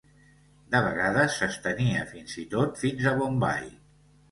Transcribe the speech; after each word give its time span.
De 0.75 0.79
vegades 0.85 1.35
s'estenia 1.41 2.03
fins 2.15 2.35
i 2.47 2.47
tot 2.57 2.83
fins 2.87 3.09
a 3.13 3.17
Bombai. 3.23 3.73